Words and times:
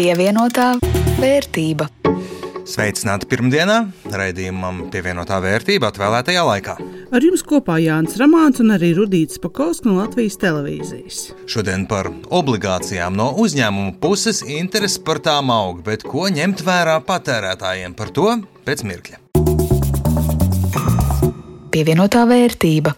Pievienotā 0.00 0.78
vērtība. 1.20 1.84
Sveicināti 2.64 3.26
pirmdienā, 3.28 3.74
raidījumam 4.16 4.86
pievienotā 4.88 5.42
vērtība 5.44 5.90
atvēlētajā 5.90 6.44
laikā. 6.46 6.76
Ar 7.12 7.26
jums 7.26 7.44
kopā 7.44 7.76
Jānis 7.84 8.16
Ramāns 8.16 8.62
un 8.64 8.72
arī 8.78 8.94
Rudīts 8.96 9.36
Pakausks 9.44 9.84
no 9.84 9.98
Latvijas 9.98 10.40
televīzijas. 10.40 11.18
Šodien 11.44 11.84
par 11.90 12.08
obligācijām 12.32 13.12
no 13.20 13.28
uzņēmuma 13.44 13.98
puses 14.00 14.40
interesi 14.48 15.04
par 15.04 15.20
tām 15.20 15.52
aug, 15.52 15.84
bet 15.84 16.08
ko 16.08 16.30
ņemt 16.32 16.64
vērā 16.64 16.96
patērētājiem 17.04 17.92
par 18.00 18.16
to 18.16 18.38
pēc 18.64 18.86
mirkļa. 18.88 19.20
Pievienotā 21.76 22.24
vērtība. 22.24 22.96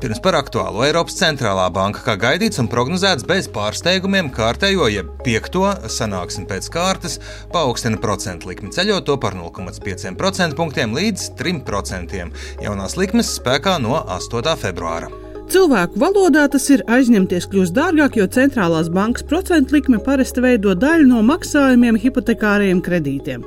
Vispirms 0.00 0.22
par 0.24 0.36
aktuālo 0.38 0.80
Eiropas 0.86 1.18
centrālā 1.18 1.66
banka, 1.76 2.00
kā 2.00 2.14
gaidīts 2.16 2.56
un 2.62 2.70
prognozēts 2.72 3.26
bez 3.28 3.50
pārsteigumiem, 3.52 4.30
kārtējo, 4.32 4.86
ja 4.88 5.02
piekto 5.26 5.66
sanāksim 5.92 6.46
pēc 6.48 6.70
kārtas, 6.72 7.18
paaugstina 7.52 8.00
procentu 8.00 8.48
likmi, 8.48 8.72
ceļot 8.72 9.04
to 9.04 9.18
par 9.20 9.36
0,5% 9.36 10.56
punktiem 10.56 10.96
līdz 10.96 11.26
3%. 11.36 12.16
Jaunās 12.64 12.96
likmes 12.96 13.34
spēkā 13.42 13.76
no 13.84 13.98
8. 14.00 14.56
februāra. 14.62 15.12
Cilvēku 15.52 16.00
valodā 16.00 16.46
tas 16.48 16.70
ir 16.72 16.86
aizņemties 16.88 17.50
kļūst 17.52 17.76
dārgāk, 17.76 18.16
jo 18.16 18.30
centrālās 18.32 18.88
bankas 18.88 19.28
procentu 19.28 19.76
likme 19.76 20.00
parasti 20.00 20.40
veido 20.40 20.72
daļu 20.80 21.10
no 21.12 21.20
maksājumiem 21.28 22.00
hipotekāriem 22.00 22.80
kredītiem. 22.80 23.44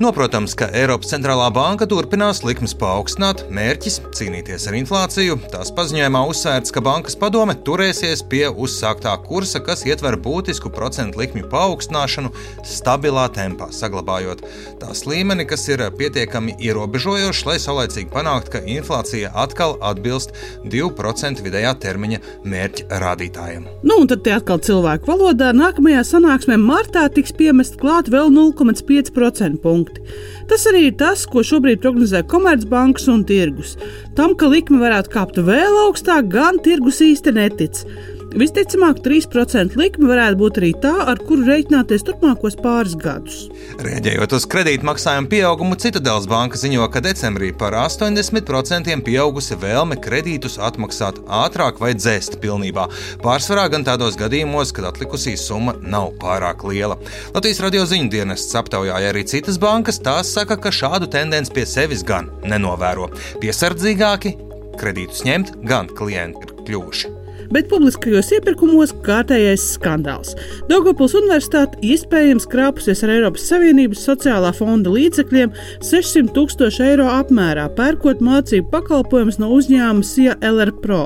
Noprotams, 0.00 0.54
ka 0.56 0.64
Eiropas 0.72 1.10
centrālā 1.10 1.50
banka 1.52 1.84
turpinās 1.84 2.38
likmes 2.40 2.72
paaugstināt, 2.80 3.42
mērķis 3.52 3.98
cīnīties 4.16 4.62
ar 4.70 4.76
inflāciju. 4.78 5.34
Tās 5.52 5.68
paziņojumā 5.76 6.22
uzsvērts, 6.30 6.72
ka 6.72 6.80
bankas 6.80 7.18
padome 7.20 7.52
turēsies 7.66 8.22
pie 8.32 8.46
uzsāktā 8.48 9.12
kursa, 9.26 9.60
kas 9.60 9.84
ietver 9.84 10.16
būtisku 10.24 10.72
procentu 10.72 11.20
likmju 11.20 11.50
paaugstināšanu 11.52 12.30
stabilā 12.64 13.26
tempā, 13.36 13.68
saglabājot 13.76 14.40
tās 14.80 15.04
līmeni, 15.04 15.44
kas 15.44 15.66
ir 15.68 15.84
pietiekami 15.98 16.56
ierobežojošs, 16.56 17.44
lai 17.50 17.58
saulēcīgi 17.60 18.08
panāktu, 18.16 18.54
ka 18.56 18.64
inflācija 18.78 19.34
atkal 19.44 19.76
atbilst 19.84 20.32
2% 20.64 21.44
vidējā 21.44 21.74
termiņa 21.84 22.22
mērķa 22.48 23.02
rādītājiem. 23.04 23.68
Nu, 23.84 24.00
un 24.00 24.08
tad 24.08 24.32
atkal 24.32 24.64
cilvēku 24.64 25.12
valodā 25.12 25.52
nākamajā 25.60 26.08
sanāksmē 26.14 26.56
martā 26.56 27.04
tiks 27.12 27.36
piemest 27.36 27.76
klāt 27.84 28.08
vēl 28.08 28.32
0,5% 28.32 29.60
punktu 29.60 29.89
punkti. 29.90 30.18
Tas 30.48 30.66
arī 30.66 30.88
ir 30.88 30.96
tas, 30.98 31.26
ko 31.26 31.42
šobrīd 31.46 31.80
prognozē 31.80 32.22
Komercbanks 32.26 33.08
un 33.08 33.24
tirgus. 33.24 33.76
Tam, 34.16 34.34
ka 34.34 34.46
likme 34.50 34.80
varētu 34.80 35.10
kāpt 35.12 35.38
vēl 35.38 35.78
augstāk, 35.86 36.28
gan 36.28 36.58
tirgus 36.58 37.00
īsti 37.00 37.32
netic. 37.32 37.84
Visticamāk, 38.30 39.00
3% 39.02 39.74
likme 39.74 40.06
varētu 40.06 40.38
būt 40.38 40.58
arī 40.60 40.68
tā, 40.78 40.92
ar 41.10 41.18
kuru 41.26 41.48
reiķināties 41.48 42.04
turpmākos 42.06 42.54
pāris 42.62 42.94
gadus. 42.94 43.40
Rēģējot 43.82 44.34
uz 44.36 44.44
kredītmaksājumu 44.52 45.26
pieaugumu, 45.32 45.74
Citadels 45.80 46.28
banka 46.30 46.60
ziņo, 46.60 46.86
ka 46.94 47.02
decembrī 47.02 47.50
par 47.58 47.74
80% 47.74 48.94
pieaugusi 49.06 49.58
vēlme 49.58 49.98
kredītus 49.98 50.60
atmaksāt 50.62 51.18
ātrāk 51.26 51.82
vai 51.82 51.90
dzēst 51.98 52.38
pilnībā. 52.44 52.86
Pārsvarā 53.24 53.66
gan 53.72 53.86
tādos 53.88 54.18
gadījumos, 54.20 54.70
kad 54.76 54.86
atlikusī 54.92 55.34
summa 55.34 55.74
nav 55.82 56.12
pārāk 56.22 56.62
liela. 56.70 57.00
Latvijas 57.34 57.62
radio 57.66 57.82
ziņu 57.90 58.12
dienests 58.14 58.54
aptaujāja 58.60 59.10
arī 59.10 59.24
citas 59.26 59.58
bankas, 59.58 59.98
tās 59.98 60.30
saka, 60.36 60.54
ka 60.54 60.70
šādu 60.70 61.10
tendenci 61.10 61.56
pie 61.56 61.66
sevis 61.66 62.06
gan 62.06 62.30
nenovēro. 62.46 63.10
Piesardzīgāki 63.42 64.36
kredītus 64.78 65.26
ņemt 65.26 65.56
gan 65.66 65.90
klienti 65.90 66.46
ir 66.46 66.54
kļuvuši 66.62 67.19
bet 67.54 67.68
publiskajos 67.70 68.30
iepirkumos 68.36 68.92
kārtējais 69.04 69.64
skandāls. 69.76 70.34
Daugopils 70.70 71.16
Universitāte 71.18 71.80
iespējams 71.84 72.46
krāpusies 72.50 73.02
ar 73.04 73.12
Eiropas 73.16 73.46
Savienības 73.50 74.04
sociālā 74.06 74.52
fonda 74.56 74.92
līdzekļiem 74.94 75.52
600 75.86 76.34
tūkstoši 76.36 76.84
eiro 76.92 77.08
apmērā, 77.10 77.66
pērkot 77.76 78.22
mācību 78.24 78.70
pakalpojumus 78.72 79.40
no 79.42 79.50
uzņēmuma 79.56 80.06
SIA 80.06 80.36
LR 80.46 80.72
Pro. 80.82 81.00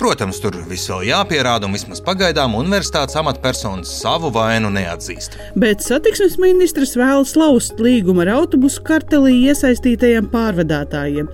Protams, 0.00 0.40
tur 0.42 0.56
viss 0.70 0.88
vēl 0.90 1.10
jāpierāda, 1.10 1.68
un 1.68 1.76
vismaz 1.76 2.02
pagaidām 2.04 2.56
universitātes 2.58 3.18
amatpersonas 3.20 3.92
savu 4.00 4.32
vainu 4.34 4.72
neatzīst. 4.72 5.36
Bet 5.60 5.84
satiksmes 5.84 6.38
ministrs 6.40 6.96
vēlas 6.98 7.36
lauzt 7.38 7.80
līgumu 7.82 8.24
ar 8.24 8.32
autobusu 8.38 8.82
kartelī 8.86 9.36
iesaistītajiem 9.50 10.30
pārvadātājiem. 10.32 11.28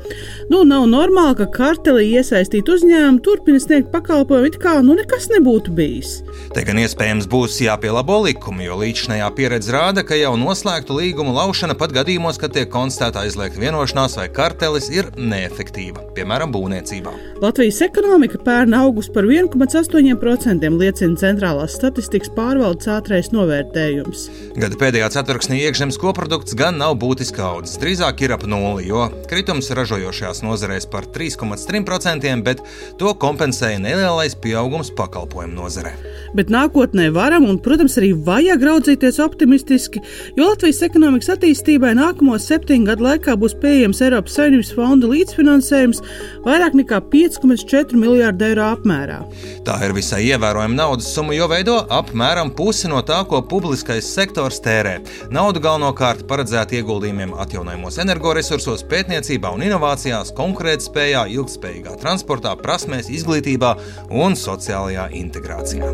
Nu, 0.51 0.65
nav 0.67 0.89
normāli, 0.91 1.39
ka 1.41 1.49
kartelī 1.55 2.09
iesaistīti 2.19 2.75
uzņēmumi 2.77 3.23
turpina 3.25 3.63
sniegt 3.63 3.93
pakalpojumu 3.95 4.56
it 4.57 4.63
kā 4.63 4.81
nu 4.85 4.97
nekas 4.97 5.29
nebūtu 5.33 5.73
bijis. 5.77 6.21
Te 6.55 6.65
gan 6.67 6.79
iespējams 6.81 7.29
būs 7.31 7.59
jāpielabo 7.65 8.19
likumi, 8.25 8.67
jo 8.67 8.79
līdzinājā 8.81 9.29
pieredze 9.37 9.73
rāda, 9.75 10.05
ka 10.07 10.17
jau 10.17 10.35
noslēgtu 10.41 10.97
līgumu 10.97 11.35
laušana 11.37 11.77
pat 11.79 11.93
gadījumos, 11.97 12.39
kad 12.41 12.55
tiek 12.57 12.71
konstatēta 12.73 13.25
aizliegta 13.27 13.61
vienošanās 13.61 14.17
vai 14.21 14.29
kartelis, 14.33 14.89
ir 14.93 15.11
neefektīva, 15.17 16.07
piemēram, 16.17 16.53
būvniecībā. 16.55 17.13
Latvijas 17.43 17.83
ekonomika 17.85 18.41
pērn 18.45 18.77
augus 18.79 19.11
par 19.13 19.29
1,8% 19.29 20.71
liecina 20.81 21.21
centrālās 21.21 21.77
statistikas 21.77 22.33
pārvaldes 22.37 22.89
ātrais 22.93 23.33
novērtējums. 23.35 24.27
Gada 24.57 24.81
pēdējā 24.81 25.11
ceturksnī 25.19 25.61
iekšzemes 25.67 26.01
koprodukts 26.01 26.57
gan 26.57 26.81
nav 26.81 26.97
būtiski 27.03 27.43
audzis, 27.45 27.77
drīzāk 27.83 28.25
ir 28.25 28.37
ap 28.37 28.47
nulli, 28.49 28.89
jo 28.89 29.09
kritums 29.29 29.69
ražojošajās 29.77 30.43
nozarēs 30.47 30.89
par 30.93 31.09
3,3%, 31.13 32.33
bet 32.47 32.65
to 33.01 33.13
kompensēja 33.21 33.83
nelielais 33.83 34.37
pieaugums 34.47 34.93
pakalpojumu 34.95 35.59
nozarē. 35.59 35.93
Bet 36.37 36.51
nākotnē 36.53 37.09
varam 37.15 37.47
un, 37.49 37.59
protams, 37.63 37.97
arī 38.01 38.13
vajag 38.27 38.65
raudzīties 38.69 39.19
optimistiski, 39.25 40.03
jo 40.37 40.51
Latvijas 40.51 40.83
ekonomikas 40.87 41.33
attīstībai 41.37 41.95
nākamo 41.99 42.37
septiņu 42.43 42.91
gadu 42.91 43.07
laikā 43.07 43.37
būs 43.41 43.57
pieejams 43.63 44.03
Eiropas 44.05 44.37
Savienības 44.37 44.73
fondu 44.77 45.11
līdzfinansējums 45.13 46.03
vairāk 46.45 46.77
nekā 46.79 47.01
5,4 47.13 47.99
miljārdu 47.99 48.49
eiro 48.51 48.67
apmērā. 48.75 49.21
Tā 49.67 49.79
ir 49.87 49.95
visai 49.97 50.23
ievērojama 50.29 50.77
naudas 50.77 51.09
summa, 51.15 51.35
jo 51.37 51.49
veido 51.51 51.79
apmēram 51.95 52.53
pusi 52.57 52.91
no 52.93 53.01
tā, 53.07 53.23
ko 53.29 53.41
publiskais 53.49 54.09
sektors 54.13 54.61
tērē. 54.65 54.99
Naudu 55.35 55.63
galvenokārt 55.65 56.27
paredzēta 56.31 56.79
ieguldījumiem 56.79 57.35
atjaunojamos 57.43 57.99
energoresursos, 58.05 58.85
pētniecībā 58.91 59.51
un 59.57 59.65
inovācijās, 59.67 60.35
konkurētspējā, 60.37 61.27
ilgspējīgā 61.37 61.97
transportā, 62.03 62.55
prasmēs, 62.61 63.11
izglītībā 63.17 63.75
un 64.13 64.36
sociālajā 64.37 65.09
integrācijā. 65.17 65.91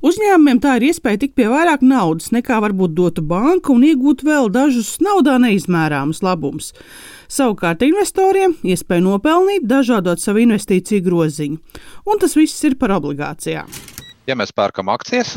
Uzņēmumiem 0.00 0.62
tā 0.64 0.78
ir 0.78 0.86
iespēja 0.88 1.20
tikt 1.20 1.34
pie 1.36 1.50
vairāk 1.52 1.82
naudas, 1.84 2.30
nekā 2.32 2.56
varbūt 2.64 2.94
dotu 2.96 3.20
banka 3.20 3.74
un 3.74 3.84
iegūt 3.84 4.22
vēl 4.24 4.48
dažus 4.52 4.94
naudā 5.04 5.34
neizmērāmus 5.42 6.22
labumus. 6.24 6.70
Savukārt 7.28 7.84
investoriem 7.84 8.56
iespēja 8.64 9.04
nopelnīt, 9.04 9.68
dažādot 9.68 10.22
savu 10.22 10.40
investīciju 10.46 11.04
groziņu. 11.04 11.60
Un 12.08 12.22
tas 12.22 12.32
viss 12.38 12.64
ir 12.64 12.78
par 12.80 12.96
obligācijām. 12.96 13.68
Ja 14.24 14.38
mēs 14.40 14.56
pērkam 14.56 14.88
akcijas, 14.88 15.36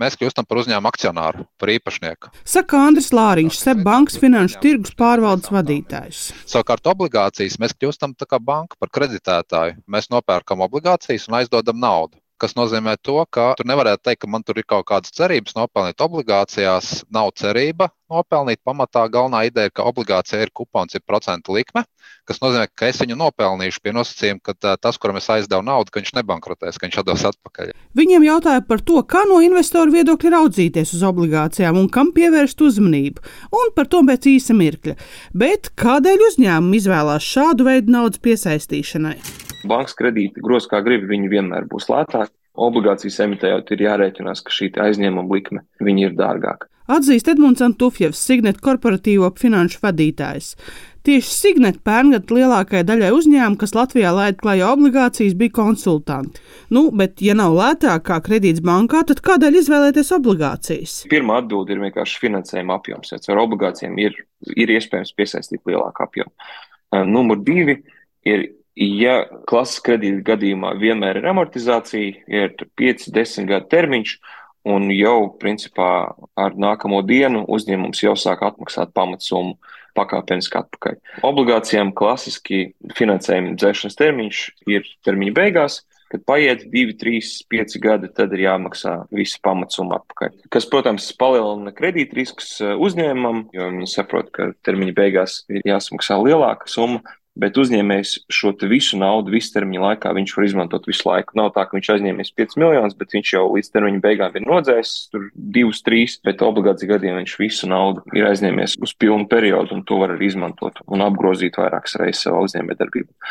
mēs 0.00 0.18
kļūstam 0.18 0.46
par 0.48 0.62
uzņēmumu 0.62 0.90
akcionāru, 0.92 1.46
par 1.60 1.72
īpašnieku. 1.74 2.32
Saka 2.46 2.84
Andris 2.88 3.10
Lāriņš, 3.14 3.58
SEB 3.62 3.82
bankas 3.86 4.20
finanšu 4.22 4.62
tirgus 4.62 4.94
pārvaldes 4.98 5.52
vadītājs. 5.54 6.22
Savukārt 6.48 6.88
obligācijas 6.94 7.58
mēs 7.62 7.76
kļūstam 7.76 8.14
par 8.18 8.40
banku, 8.40 8.78
par 8.80 8.92
kreditētāju. 8.94 9.80
Mēs 9.90 10.10
nopērkam 10.14 10.64
obligācijas 10.68 11.28
un 11.28 11.40
aizdodam 11.42 11.78
naudu 11.82 12.18
kas 12.40 12.56
nozīmē 12.58 12.96
to, 13.02 13.18
ka 13.34 13.52
tur 13.58 13.68
nevarētu 13.68 14.04
teikt, 14.08 14.22
ka 14.24 14.30
man 14.30 14.44
tur 14.46 14.60
ir 14.60 14.66
kaut 14.68 14.86
kādas 14.88 15.14
cerības 15.14 15.56
nopelnīt 15.58 16.02
obligācijās. 16.04 17.02
Nav 17.14 17.32
cerība 17.38 17.90
nopelnīt. 18.08 18.60
Pamatā 18.66 19.04
galvenā 19.12 19.44
ideja 19.48 19.68
ir, 19.68 19.74
ka 19.74 19.86
obligācija 19.88 20.40
ir 20.42 20.52
kupons, 20.54 20.96
ir 20.96 21.04
procentu 21.06 21.54
likme, 21.56 21.84
kas 22.28 22.40
nozīmē, 22.42 22.68
ka 22.76 22.88
es 22.88 23.00
viņu 23.02 23.16
nopelnīšu 23.18 23.82
pie 23.84 23.94
nosacījuma, 23.96 24.42
ka 24.44 24.76
tas, 24.80 24.98
kuram 25.00 25.18
es 25.20 25.28
aizdevu 25.32 25.64
naudu, 25.66 25.92
ka 25.92 26.00
viņš 26.00 26.14
nebankrotēs, 26.18 26.78
ka 26.78 26.88
viņš 26.88 27.00
atdos 27.02 27.26
atpakaļ. 27.32 27.74
Viņiem 27.98 28.28
jautāja 28.28 28.64
par 28.68 28.84
to, 28.84 29.00
kā 29.08 29.24
no 29.28 29.40
investoru 29.44 29.94
viedokļa 29.98 30.34
raudzīties 30.38 30.94
uz 30.98 31.04
obligācijām 31.08 31.80
un 31.80 31.90
kam 31.92 32.12
pievērst 32.16 32.64
uzmanību, 32.64 33.24
un 33.60 33.74
par 33.76 33.90
to 33.92 34.04
pēc 34.08 34.30
īsa 34.36 34.56
mirkļa. 34.56 34.96
Bet 35.36 35.72
kādēļ 35.80 36.26
uzņēmumi 36.30 36.82
izvēlās 36.82 37.28
šādu 37.36 37.68
veidu 37.68 37.96
naudas 37.98 38.24
piesaistīšanai? 38.24 39.47
Bankas 39.66 39.96
kredīti 39.98 40.42
gros 40.44 40.68
kā 40.70 40.82
grib, 40.84 41.08
viņi 41.10 41.30
vienmēr 41.32 41.68
būs 41.70 41.88
lētāki. 41.90 42.34
Obligācijas 42.58 43.20
emitējot 43.22 43.70
ir 43.74 43.84
jārēķinās, 43.86 44.42
ka 44.42 44.54
šī 44.54 44.72
aizņēmuma 44.82 45.30
likme 45.30 45.62
ir 45.78 46.16
dārgāka. 46.18 46.66
Atzīst 46.88 47.28
Edmunds 47.28 47.60
Antufjevs, 47.60 48.20
Signet 48.24 48.62
korporatīvo 48.64 49.28
finanšu 49.36 49.82
vadītājs. 49.82 50.54
Tieši 51.04 51.28
Signet 51.30 51.82
pērngad 51.84 52.32
lielākajai 52.32 52.86
daļai 52.88 53.10
uzņēmumu, 53.12 53.58
kas 53.60 53.74
Latvijā 53.76 54.10
laid 54.16 54.40
klajā 54.40 54.70
obligācijas, 54.72 55.36
bija 55.38 55.54
konsultanti. 55.60 56.40
Nu, 56.74 56.88
bet, 56.96 57.20
ja 57.24 57.36
nav 57.38 57.54
lētāk 57.56 58.06
kā 58.08 58.18
kredīts 58.24 58.64
bankā, 58.64 59.04
tad 59.08 59.20
kādēļ 59.24 59.60
izvēlēties 59.60 60.12
obligācijas? 60.16 60.96
Pirmā 61.12 61.38
atbilde 61.42 61.76
ir 61.76 61.84
vienkārši 61.86 62.22
finansējuma 62.24 62.80
apjoms. 62.80 63.12
Ja 63.14 63.20
ar 63.34 63.42
obligācijām 63.44 64.00
ir, 64.02 64.16
ir 64.56 64.74
iespējams 64.74 65.14
piesaistīt 65.16 65.68
lielāku 65.68 66.08
apjomu. 66.08 66.32
Numur 67.08 67.44
divi 67.44 67.82
ir 68.28 68.48
Ja 68.78 69.24
klases 69.50 69.82
kredīta 69.82 70.22
gadījumā 70.32 70.76
vienmēr 70.78 71.18
ir 71.18 71.26
amortizācija, 71.32 72.22
ir 72.30 72.52
5-10 72.78 73.48
gadu 73.50 73.66
termiņš, 73.72 74.12
un 74.70 74.86
jau 74.94 75.32
principā 75.40 75.90
ar 76.38 76.54
nākamo 76.54 77.00
dienu 77.06 77.42
uzņēmums 77.50 78.04
jau 78.04 78.14
sāk 78.18 78.44
atmaksāt 78.46 78.94
pamatsummu 78.94 79.56
pakāpeniski 79.98 80.60
atpakaļ. 80.60 80.98
Obligācijām 81.26 81.90
klasiski 81.96 82.68
finansējuma 82.94 83.56
dzēšanas 83.58 83.98
termiņš 83.98 84.42
ir 84.70 84.86
termiņa 85.06 85.34
beigās, 85.40 85.80
Kad 86.08 86.22
paiet 86.24 86.62
2, 86.72 86.94
3, 86.96 87.20
5 87.52 87.74
gadi, 87.84 88.08
tad 88.16 88.32
ir 88.32 88.46
jāmaksā 88.46 88.94
visa 89.12 89.40
pamatsumma 89.44 89.98
atpakaļ. 90.00 90.38
Kas, 90.54 90.64
protams, 90.70 91.10
palielina 91.20 91.72
kredītrisks 91.76 92.54
eh, 92.64 92.72
uzņēmumam, 92.80 93.42
jo 93.52 93.66
viņi 93.74 93.88
saprot, 93.92 94.30
ka 94.32 94.48
termiņa 94.64 94.94
beigās 94.96 95.42
ir 95.52 95.68
jāsamaksā 95.68 96.16
lielāka 96.22 96.70
summa. 96.72 97.02
Bet 97.38 97.58
uzņēmējs 97.60 98.14
šo 98.34 98.50
visu 98.66 98.98
naudu, 98.98 99.30
visu 99.30 99.52
termiņu 99.54 99.82
laikā, 99.84 100.10
viņš 100.16 100.32
var 100.34 100.46
izmantot 100.48 100.88
visu 100.90 101.06
laiku. 101.06 101.36
Nav 101.38 101.52
tā, 101.54 101.62
ka 101.68 101.76
viņš 101.76 101.90
aizņēmies 101.94 102.32
5 102.34 102.56
miljonus, 102.58 102.96
bet 102.98 103.14
viņš 103.14 103.30
jau 103.36 103.44
līdz 103.52 103.70
termiņa 103.74 104.02
beigām 104.02 104.38
ir 104.40 104.46
nodzēsis 104.48 105.04
tur 105.12 105.28
2, 105.58 105.70
3, 105.86 106.18
bet 106.26 106.42
obligāti 106.42 106.88
gadiem 106.90 107.20
viņš 107.20 107.36
visu 107.38 107.70
naudu 107.70 108.02
ir 108.18 108.26
aizņēmies 108.26 108.80
uz 108.82 108.96
pilnu 108.98 109.28
periodu, 109.30 109.78
un 109.78 109.86
to 109.86 110.00
var 110.02 110.16
arī 110.16 110.32
izmantot 110.32 110.82
un 110.86 111.06
apgrozīt 111.06 111.60
vairākas 111.62 111.94
reizes 112.02 112.26
savā 112.26 112.42
uzņēmējdarbībā. 112.48 113.30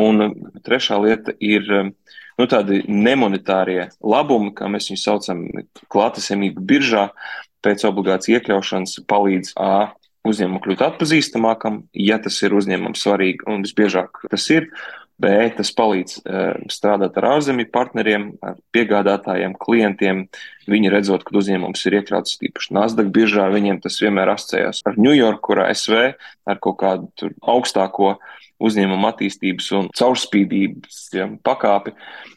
Un 0.00 0.26
um, 0.28 0.34
trešā 0.64 1.00
lieta 1.02 1.34
ir 1.42 1.66
um, 1.74 1.94
nu, 2.38 2.46
tādi 2.46 2.84
nemonitārie 2.86 3.90
labumi, 3.98 4.54
kā 4.54 4.70
mēs 4.70 4.92
viņus 4.92 5.06
saucam, 5.10 5.42
klātesamība 5.90 6.62
biržā 6.70 7.08
pēc 7.64 7.82
obligācijas 7.88 8.40
iekļaušanas 8.40 9.00
palīdz 9.10 9.56
A 9.60 9.90
uzņēmumu 10.28 10.62
kļūt 10.64 10.86
atpazīstamākam, 10.86 11.84
ja 11.96 12.18
tas 12.22 12.38
ir 12.44 12.56
uzņēmumam 12.56 12.96
svarīgi, 12.98 13.46
un 13.50 13.64
visbiežāk 13.66 14.24
tas 14.30 14.48
ir. 14.52 14.70
B, 15.20 15.28
tas 15.52 15.68
palīdz 15.76 16.14
uh, 16.22 16.62
strādāt 16.72 17.18
ar 17.20 17.26
ārzemju 17.34 17.66
partneriem, 17.74 18.22
ar 18.40 18.54
piegādātājiem, 18.72 19.52
klientiem. 19.60 20.22
Viņi 20.70 20.92
redzot, 20.94 21.26
ka 21.26 21.34
uzņēmums 21.36 21.84
ir 21.84 21.98
iekļauts 21.98 22.38
tīpaši 22.40 22.72
Nasdaq 22.72 23.10
biržā, 23.12 23.50
viņiem 23.52 23.82
tas 23.84 23.98
vienmēr 24.00 24.32
asociējās 24.32 24.80
ar 24.88 24.96
York, 24.96 25.50
ar 25.52 25.66
ASV, 25.66 25.98
ar 26.48 26.62
kaut 26.64 26.78
kādu 26.80 27.34
augstāko 27.44 28.14
uzņēmuma 28.60 29.12
attīstības 29.12 29.70
un 29.78 29.88
caurspīdības 29.96 31.00
ja, 31.16 31.26
pakāpi. 31.46 31.94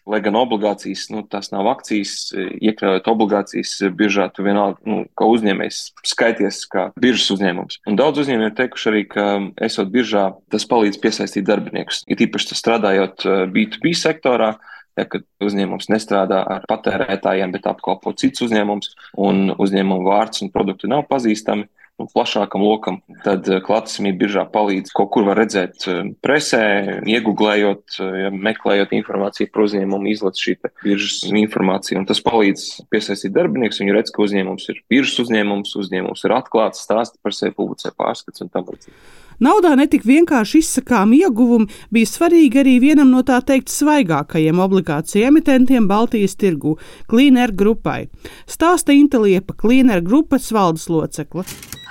Lai 0.09 0.19
gan 0.23 0.35
obligācijas, 0.35 1.05
nu, 1.13 1.23
tas 1.29 1.51
nav 1.53 1.69
akcijas, 1.71 2.33
iekļaujot 2.35 3.07
obligācijas 3.07 3.75
biržā, 3.95 4.27
tu 4.35 4.43
vienalga, 4.43 4.81
nu, 4.89 5.03
kā 5.15 5.27
uzņēmējs 5.31 5.79
skaities 6.13 6.63
kā 6.71 6.89
biržas 6.99 7.31
uzņēmums. 7.37 7.79
Un 7.87 7.99
daudz 7.99 8.23
uzņēmēji 8.25 8.51
ir 8.51 8.57
teikuši 8.57 8.91
arī, 8.91 9.05
ka 9.13 9.27
esot 9.63 9.93
biržā, 9.93 10.29
tas 10.51 10.67
palīdz 10.67 10.99
piesaistīt 11.03 11.47
darbiniekus. 11.47 12.03
Ir 12.11 12.25
īpaši 12.27 12.59
strādājot 12.59 13.27
B2B 13.53 13.95
sektorā, 13.95 14.55
ja, 14.99 15.05
kad 15.07 15.23
uzņēmums 15.43 15.89
nestrādā 15.91 16.41
ar 16.55 16.67
patērētājiem, 16.69 17.55
bet 17.55 17.69
apkalpo 17.69 18.13
cits 18.19 18.43
uzņēmums, 18.45 18.93
un 19.23 19.55
uzņēmuma 19.55 20.03
vārds 20.09 20.43
un 20.45 20.51
produkti 20.53 20.91
nav 20.91 21.07
pazīstami 21.09 21.69
plašākam 22.11 22.63
lokam, 22.65 22.99
tad 23.25 23.47
eh, 23.49 23.61
klātesamība 23.63 24.19
biržā 24.23 24.43
palīdz 24.53 24.93
kaut 24.95 25.11
kur 25.13 25.27
var 25.27 25.39
redzēt 25.41 25.87
eh, 25.87 26.01
presē, 26.25 26.63
iegūglējot, 27.09 27.97
eh, 28.03 28.27
meklējot 28.33 28.95
informāciju 28.99 29.51
par 29.53 29.65
uzņēmumu, 29.67 30.11
izlaiž 30.13 30.43
šī 30.45 30.55
biržas 30.83 31.19
informācija. 31.31 31.99
Un 32.01 32.07
tas 32.09 32.23
palīdz 32.25 32.67
piesaistīt 32.93 33.35
darbiniekus. 33.35 33.81
Viņi 33.83 33.97
redz, 33.97 34.13
ka 34.13 34.23
uzņēmums 34.25 34.69
ir 34.73 34.83
biržas 34.91 35.25
uzņēmums, 35.25 35.75
uzņēmums 35.83 36.25
ir 36.27 36.37
atklāts, 36.37 36.85
stāsta 36.87 37.21
par 37.23 37.35
sevi, 37.35 37.55
publicē 37.57 37.93
pārskats 37.97 38.43
un 38.43 38.53
tam 38.53 38.67
līdzīgi. 38.71 38.97
Naudā 39.41 39.73
netik 39.77 40.05
vienkārši 40.05 40.61
izsakām 40.61 41.13
ieguvumi, 41.17 41.69
bija 41.93 42.09
svarīgi 42.09 42.61
arī 42.61 42.75
vienam 42.83 43.09
no 43.13 43.23
tā 43.25 43.39
teikt 43.45 43.71
svaigākajiem 43.73 44.61
obligāciju 44.61 45.29
emitentiem 45.31 45.87
Baltijas 45.89 46.37
tirgu- 46.37 46.77
Cleaner 47.09 47.51
grupai. 47.51 48.09
Stāsta 48.47 48.93
Inteliepa 48.93 49.53
Cleaner 49.53 50.01
grupas 50.01 50.51
valdes 50.51 50.87
locekla. 50.89 51.43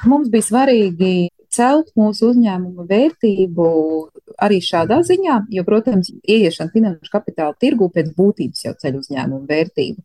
Mums 0.09 0.31
bija 0.33 0.43
svarīgi 0.49 1.13
celt 1.53 1.93
mūsu 1.99 2.33
uzņēmuma 2.33 2.87
vērtību 2.89 3.69
arī 4.43 4.59
šādā 4.65 5.01
ziņā, 5.07 5.39
jo, 5.53 5.65
protams, 5.67 6.11
ieiešana 6.23 6.73
finanšu 6.73 7.11
kapitāla 7.13 7.55
tirgu 7.61 7.89
pēc 7.93 8.13
būtības 8.17 8.65
jau 8.67 8.73
ceļ 8.81 8.99
uzņēmumu 9.01 9.49
vērtību. 9.49 10.05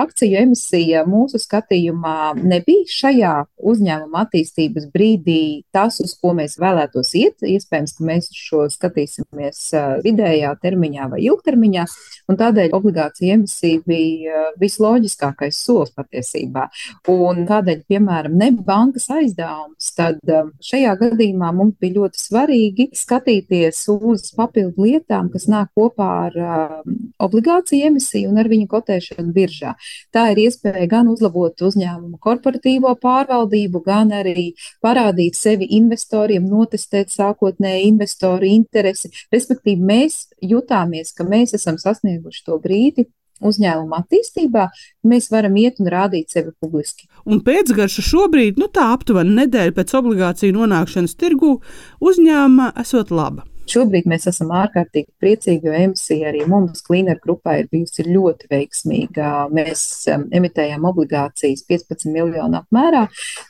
Akciju 0.00 0.40
emisija 0.42 1.04
mūsu 1.08 1.40
skatījumā 1.42 2.34
nebija 2.40 2.86
šajā 2.96 3.34
uzņēmuma 3.72 4.24
attīstības 4.26 4.88
brīdī 4.94 5.66
tas, 5.74 6.00
uz 6.04 6.14
ko 6.20 6.32
mēs 6.38 6.56
vēlētos 6.62 7.12
iet. 7.18 7.44
Iespējams, 7.46 7.96
ka 7.98 8.08
mēs 8.10 8.30
šo 8.36 8.66
skatīsimies 8.72 9.62
vidējā 10.06 10.54
termiņā 10.62 11.10
vai 11.12 11.22
ilgtermiņā, 11.26 11.86
un 12.30 12.40
tādēļ 12.40 12.74
obligācija 12.76 13.36
emisija 13.36 13.82
bija 13.86 14.46
visloģiskākais 14.60 15.60
solis 15.66 15.94
patiesībā. 15.96 16.68
Un 17.12 17.44
tādēļ, 17.48 17.82
piemēram, 17.90 18.36
ne 18.40 18.50
bankas 18.66 19.08
aizdevums, 19.12 19.92
tad 19.96 20.20
šajā 20.64 20.85
šajā 20.86 20.96
gadījumā 21.00 21.50
mums 21.54 21.74
bija 21.80 21.96
ļoti 21.98 22.20
svarīgi 22.20 22.86
skatīties 22.94 23.80
uz 23.90 24.30
papildu 24.36 24.86
lietām, 24.86 25.30
kas 25.32 25.46
nāk 25.50 25.72
kopā 25.74 26.08
ar 26.28 26.36
uh, 26.38 26.76
obligāciju 27.22 27.88
emisiju 27.90 28.30
un 28.30 28.38
ar 28.38 28.48
viņu 28.50 28.68
kotēšanu 28.70 29.32
biržā. 29.34 29.74
Tā 30.14 30.28
ir 30.32 30.44
iespēja 30.46 30.86
gan 30.90 31.10
uzlabot 31.10 31.58
uzņēmumu 31.58 32.20
korporatīvo 32.22 32.94
pārvaldību, 33.02 33.82
gan 33.86 34.14
arī 34.14 34.52
parādīt 34.84 35.34
sevi 35.38 35.66
investoriem, 35.80 36.46
notestēt 36.46 37.10
sākotnēji 37.14 37.90
investoru 37.90 38.46
interesi. 38.46 39.10
Respektīvi, 39.34 39.82
mēs 39.82 40.26
jutāmies, 40.42 41.14
ka 41.16 41.26
mēs 41.26 41.56
esam 41.58 41.80
sasnieguši 41.82 42.46
to 42.46 42.60
brīdi, 42.62 43.08
uzņēmuma 43.44 44.02
attīstībā, 44.02 44.68
mēs 45.08 45.28
varam 45.32 45.56
iet 45.60 45.80
un 45.82 45.90
rādīt 45.92 46.32
sevi 46.32 46.54
publiski. 46.60 47.08
Un 47.26 47.42
pēcgarša 47.46 48.04
šobrīd, 48.06 48.60
nu 48.60 48.70
tā 48.72 48.88
aptuveni 48.94 49.36
nedēļa 49.42 49.76
pēc 49.76 49.96
obligāciju 50.00 50.56
nonākšanas 50.56 51.18
tirgū, 51.20 51.56
uzņēmuma 52.00 52.72
esot 52.84 53.12
laba. 53.14 53.44
Šobrīd 53.66 54.06
mēs 54.06 54.28
esam 54.30 54.52
ārkārtīgi 54.54 55.10
priecīgi, 55.22 55.66
jo 55.66 55.74
emisija 55.74 56.30
arī 56.30 56.44
mums, 56.46 56.82
Cleaner 56.86 57.18
grupā, 57.22 57.56
ir 57.60 57.70
bijusi 57.72 58.06
ļoti 58.06 58.50
veiksmīga. 58.52 59.30
Mēs 59.54 59.82
um, 60.12 60.26
emitējām 60.38 60.86
obligācijas 60.86 61.64
15 61.66 62.06
miljonu 62.14 62.60
apmērā, 62.60 63.04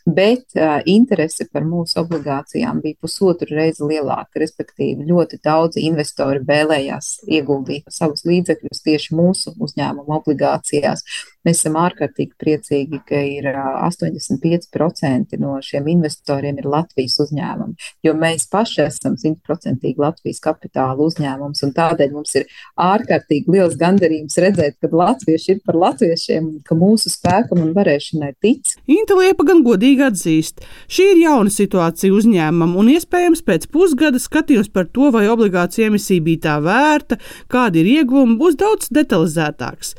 bet 0.06 0.56
uh, 0.56 0.78
interese 0.88 1.48
par 1.52 1.66
mūsu 1.68 2.00
obligācijām 2.00 2.80
bija 2.84 2.96
pusotru 3.04 3.58
reizi 3.58 3.84
lielāka. 3.84 4.40
Respektīvi, 4.40 5.04
ļoti 5.10 5.40
daudzi 5.44 5.84
investori 5.90 6.40
vēlējās 6.48 7.12
ieguldīt 7.28 7.92
savus 7.92 8.24
līdzekļus 8.28 8.84
tieši 8.88 9.16
mūsu 9.20 9.52
uzņēmuma 9.60 10.20
obligācijās. 10.20 11.04
Mēs 11.46 11.60
esam 11.62 11.76
ārkārtīgi 11.78 12.34
priecīgi, 12.42 12.98
ka 13.06 13.20
ir 13.22 13.46
85% 13.54 15.36
no 15.38 15.52
šiem 15.62 15.86
investoriem 15.92 16.56
ir 16.58 16.66
Latvijas 16.66 17.20
uzņēmumi, 17.22 17.76
jo 18.02 18.14
mēs 18.18 18.48
paši 18.50 18.80
esam 18.88 19.14
simtprocentīgi 19.20 20.02
Latvijas 20.02 20.42
kapitāla 20.42 20.98
uzņēmums, 21.06 21.62
un 21.62 21.74
tādēļ 21.76 22.10
mums 22.16 22.34
ir 22.40 22.48
ārkārtīgi 22.82 23.54
liels 23.54 23.76
gandarījums 23.78 24.40
redzēt, 24.42 24.78
ka 24.82 24.90
latvieši 24.90 25.54
ir 25.54 25.60
par 25.66 25.78
latviešiem, 25.84 26.50
ka 26.66 26.78
mūsu 26.78 27.12
spēkam 27.14 27.62
un 27.62 27.70
varēšanai 27.76 28.32
tic. 28.42 28.74
Inteliepa 28.90 29.46
gan 29.46 29.62
godīgi 29.66 30.02
atzīst, 30.08 30.66
šī 30.90 31.08
ir 31.12 31.22
jauna 31.28 31.54
situācija 31.54 32.16
uzņēmumam, 32.16 32.74
un 32.82 32.90
iespējams 32.96 33.44
pēc 33.46 33.70
pusgada 33.70 34.18
skatījums 34.22 34.72
par 34.74 34.90
to, 34.90 35.12
vai 35.14 35.28
obligācija 35.30 35.92
emisija 35.92 36.26
bija 36.26 36.44
tā 36.50 36.58
vērta, 36.66 37.20
kādi 37.52 37.84
ir 37.84 37.94
ieguvumi, 38.00 38.38
būs 38.42 38.58
daudz 38.58 38.90
detalizētāks 38.90 39.94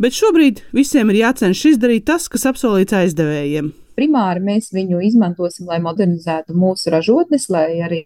bet 0.00 0.16
šobrīd 0.16 0.64
visiem 0.76 1.12
ir 1.12 1.22
jācenšas 1.26 1.74
izdarīt 1.74 2.08
tas, 2.08 2.26
kas 2.32 2.48
apsolīts 2.50 2.96
aizdevējiem. 2.96 3.70
Primāri 4.00 4.40
mēs 4.40 4.70
viņu 4.72 5.02
izmantosim, 5.04 5.66
lai 5.68 5.76
modernizētu 5.84 6.54
mūsu 6.56 6.88
ražotnes, 6.94 7.48
lai 7.52 7.82
arī 7.84 7.98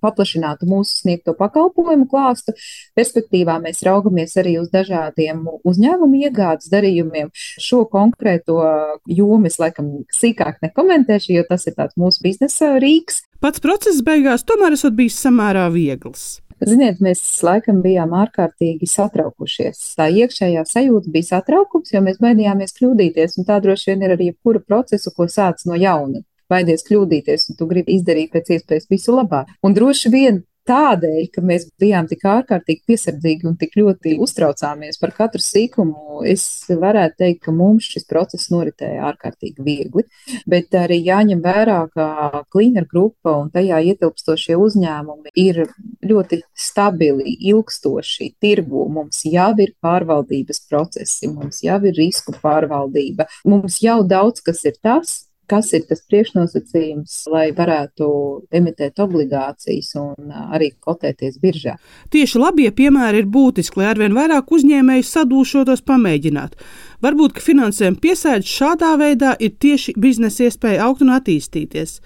paplašinātu 0.00 0.68
mūsu 0.70 1.02
sniegto 1.02 1.34
pakalpojumu 1.36 2.08
klāstu. 2.08 2.54
Perspektīvā 2.96 3.58
mēs 3.60 3.82
raugamies 3.84 4.38
arī 4.40 4.56
uz 4.62 4.70
dažādiem 4.72 5.44
uzņēmumu 5.68 6.22
iegādes 6.24 6.72
darījumiem. 6.72 7.28
Šo 7.34 7.84
konkrēto 7.92 8.56
jomu 9.04 9.52
es 9.52 9.60
laikam 9.60 9.98
sīkāk 10.16 10.62
nekomentēšu, 10.64 11.34
jo 11.36 11.46
tas 11.50 11.68
ir 11.68 11.76
tāds 11.76 11.98
mūsu 12.00 12.24
biznesa 12.24 12.78
rīks. 12.80 13.26
Pats 13.44 13.60
process 13.60 14.00
beigās 14.06 14.48
tomēr 14.48 14.80
esot 14.80 14.96
bijis 14.96 15.20
samērā 15.20 15.68
viegls. 15.74 16.38
Ziniet, 16.66 16.98
mēs 17.04 17.20
laikam 17.46 17.82
bijām 17.84 18.14
ārkārtīgi 18.18 18.88
satraukušies. 18.90 19.78
Tā 19.98 20.08
iekšējā 20.10 20.64
sajūta 20.66 21.12
bija 21.14 21.28
satraukums, 21.36 21.92
jo 21.94 22.02
mēs 22.02 22.18
baidījāmies 22.22 22.74
kļūdīties, 22.78 23.38
un 23.38 23.46
tā 23.46 23.60
droši 23.62 23.92
vien 23.92 24.02
ir 24.02 24.14
arī 24.16 24.32
jebkura 24.32 24.64
procesu, 24.66 25.12
ko 25.14 25.28
sāc 25.30 25.62
no 25.70 25.78
jauna. 25.78 26.24
Baidies 26.50 26.82
kļūdīties, 26.88 27.50
un 27.50 27.58
tu 27.58 27.68
gribi 27.70 27.98
izdarīt 27.98 28.32
pēc 28.34 28.54
iespējas 28.56 28.88
visu 28.90 29.14
labāk. 29.14 29.52
Un 29.62 29.76
droši 29.76 30.10
vien 30.10 30.42
tādēļ, 30.68 31.20
ka 31.34 31.42
mēs 31.44 31.66
bijām 31.80 32.08
tik 32.10 32.24
ārkārtīgi 32.28 32.84
piesardzīgi 32.88 33.48
un 33.48 33.56
tik 33.60 33.76
ļoti 33.78 34.16
uztraucāmies 34.22 35.00
par 35.00 35.14
katru 35.16 35.42
sīkumu, 35.42 36.22
es 36.28 36.44
varētu 36.68 37.18
teikt, 37.22 37.42
ka 37.46 37.54
mums 37.54 37.88
šis 37.92 38.06
process 38.08 38.50
noritēja 38.52 39.06
ārkārtīgi 39.10 39.64
viegli. 39.64 40.04
Bet 40.48 40.74
arī 40.78 41.00
jāņem 41.06 41.42
vērā, 41.44 41.78
ka 41.94 42.44
Cleaner 42.52 42.88
grupa 42.90 43.36
un 43.42 43.52
tajā 43.54 43.80
ietilpstošie 43.92 44.58
uzņēmumi 44.58 45.34
ir 45.38 45.64
ļoti 46.08 46.42
stabili, 46.56 47.36
ilgstoši 47.52 48.32
tirgu. 48.42 48.86
Mums 48.92 49.24
jau 49.28 49.50
ir 49.62 49.74
pārvaldības 49.84 50.64
procesi, 50.68 51.30
mums 51.32 51.62
jau 51.64 51.80
ir 51.88 51.96
risku 51.98 52.34
pārvaldība, 52.42 53.28
mums 53.48 53.80
jau 53.84 54.02
daudz 54.06 54.44
kas 54.44 54.64
ir 54.68 54.78
tas, 54.82 55.27
kas 55.48 55.72
ir 55.76 55.84
tas 55.88 56.02
priekšnosacījums, 56.08 57.14
lai 57.32 57.48
varētu 57.56 58.08
emitēt 58.54 59.00
obligācijas 59.02 59.94
un 60.00 60.32
arī 60.34 60.70
kotēties 60.84 61.38
biržā. 61.42 61.76
Tieši 62.12 62.42
labie 62.42 62.68
piemēri 62.74 63.22
ir 63.22 63.30
būtiski, 63.32 63.80
lai 63.80 63.90
arvien 63.92 64.16
vairāk 64.16 64.52
uzņēmēju 64.54 65.08
sadūšotos 65.08 65.84
pamēģināt. 65.88 66.58
Varbūt, 67.04 67.36
ka 67.36 67.44
finansējuma 67.44 68.02
piesaistīšana 68.02 68.54
šādā 68.58 68.94
veidā 69.00 69.34
ir 69.40 69.54
tieši 69.62 69.94
biznesa 70.00 70.48
iespēja 70.48 70.88
augt 70.88 71.04
un 71.04 71.14
attīstīties. 71.16 72.00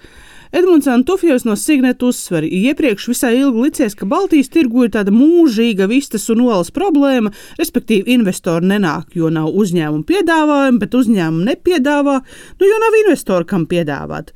Edmunds 0.53 0.87
Antofjevs 0.87 1.47
no 1.47 1.55
Signet 1.57 2.03
uzsver, 2.05 2.45
iepriekš 2.45 3.07
visai 3.09 3.31
ilgi 3.39 3.63
licies, 3.63 3.95
ka 3.97 4.05
Baltijas 4.05 4.51
tirgu 4.53 4.83
ir 4.85 4.91
tāda 4.93 5.09
mūžīga 5.09 5.87
vistas 5.89 6.27
un 6.29 6.43
olas 6.45 6.69
problēma, 6.75 7.31
respektīvi 7.57 8.13
investori 8.13 8.69
nenāk, 8.69 9.15
jo 9.17 9.31
nav 9.33 9.47
uzņēmumu 9.49 10.05
piedāvājumu, 10.11 10.77
bet 10.83 10.97
uzņēmumu 10.99 11.47
nepiedāvā, 11.47 12.19
nu 12.59 12.69
jo 12.69 12.77
nav 12.83 12.97
investoru, 12.99 13.47
kam 13.49 13.65
piedāvāt. 13.71 14.29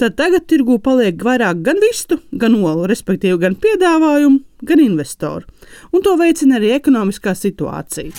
Tad 0.00 0.16
tagad 0.16 0.46
tirgu 0.48 0.78
paliek 0.80 1.20
vairāk 1.28 1.60
gan 1.66 1.82
vistu, 1.84 2.16
gan 2.32 2.56
olu, 2.56 2.86
respektīvi 2.88 3.36
gan 3.42 3.58
piedāvājumu, 3.60 4.40
gan 4.70 4.80
investoru. 4.80 5.44
Un 5.92 6.06
to 6.06 6.14
veicina 6.16 6.56
arī 6.56 6.72
ekonomiskā 6.78 7.36
situācija. 7.36 8.14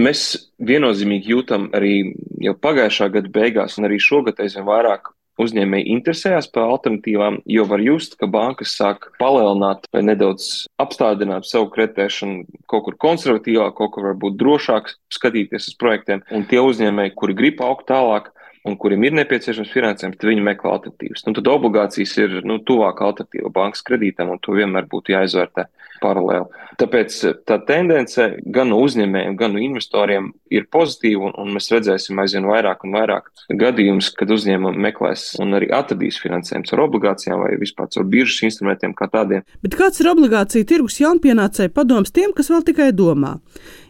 Mēs 0.00 0.22
viennozīmīgi 0.56 1.36
jūtam 1.36 1.68
arī 1.76 1.98
jau 2.48 2.56
pagājušā 2.64 3.10
gada 3.18 3.34
beigās, 3.36 3.76
un 3.76 3.90
arī 3.90 4.00
šogad 4.00 4.40
aizvien 4.40 4.64
vairāk 4.64 5.12
uzņēmēji 5.40 5.90
interesējās 5.96 6.48
par 6.54 6.68
alternatīvām, 6.74 7.40
jo 7.50 7.64
var 7.70 7.82
just, 7.82 8.16
ka 8.20 8.28
bankas 8.30 8.74
sāk 8.78 9.10
palielināt 9.18 9.88
vai 9.94 10.04
nedaudz 10.06 10.66
apstādināt 10.82 11.48
savu 11.48 11.70
kreditēšanu 11.74 12.60
kaut 12.70 12.86
kur 12.86 12.98
konservatīvāk, 13.06 13.74
kaut 13.78 13.94
kur 13.96 14.10
varbūt 14.12 14.38
drošāk 14.40 14.94
skatīties 15.14 15.72
uz 15.72 15.76
projektiem. 15.80 16.24
Un 16.34 16.46
tie 16.50 16.62
uzņēmēji, 16.62 17.16
kuri 17.18 17.36
grib 17.38 17.62
augt 17.64 17.88
tālāk, 17.90 18.30
un 18.64 18.78
kuriem 18.80 19.04
ir 19.04 19.16
nepieciešams 19.18 19.72
finansējums, 19.74 20.16
tad 20.20 20.30
viņi 20.30 20.44
meklē 20.44 20.76
alternatīvas. 20.78 21.26
Nu, 21.26 21.34
tad 21.36 21.50
obligācijas 21.52 22.14
ir 22.22 22.38
nu, 22.48 22.60
tuvāk 22.64 23.02
alternatīva 23.04 23.52
bankas 23.52 23.84
kredītam, 23.84 24.32
un 24.32 24.40
to 24.40 24.56
vienmēr 24.56 24.88
būtu 24.90 25.12
jāizvērtē 25.16 25.66
paralēli. 26.02 26.62
Tāpēc 26.80 27.16
eh, 27.28 27.36
tā 27.46 27.58
tendence 27.68 28.26
gan 28.54 28.72
uzņēmējiem, 28.74 29.36
gan 29.38 29.56
investoriem 29.60 30.32
ir 30.54 30.66
pozitīva, 30.72 31.28
un, 31.28 31.36
un 31.40 31.54
mēs 31.56 31.70
redzēsim 31.74 32.18
aizvien 32.22 32.48
vairāk 32.48 32.84
un 32.86 32.96
vairāk 32.96 33.30
gadījumus, 33.60 34.10
kad 34.18 34.32
uzņēmumi 34.34 34.84
meklēs 34.88 35.26
un 35.42 35.56
arī 35.58 35.70
atradīs 35.74 36.18
finansējumu 36.22 36.74
ar 36.74 36.84
obligācijām 36.86 37.44
vai 37.44 37.54
vispār 37.60 37.90
ar 38.00 38.08
biržas 38.10 38.44
instrumentiem 38.50 38.94
kā 38.96 39.08
tādiem. 39.12 39.46
Bet 39.64 39.78
kāds 39.78 40.02
ir 40.02 40.10
obligācija 40.12 40.68
tirgus 40.68 41.00
jaunpienācēji 41.02 41.74
padoms 41.74 42.14
tiem, 42.14 42.34
kas 42.36 42.50
vēl 42.52 42.64
tikai 42.66 42.90
domā? 42.96 43.36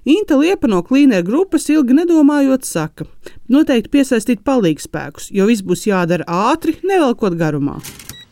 Inta 0.05 0.37
Liepa 0.37 0.69
no 0.69 0.83
klīnera 0.85 1.25
grupas 1.25 1.71
ilgi 1.73 1.97
nedomājot 1.97 2.67
saka, 2.69 3.09
noteikti 3.49 3.95
piesaistīt 3.97 4.45
palīgspēkus, 4.45 5.31
jo 5.33 5.49
viss 5.49 5.65
būs 5.65 5.87
jādara 5.89 6.29
ātri, 6.29 6.77
nevelkot 6.85 7.39
garumā 7.41 7.81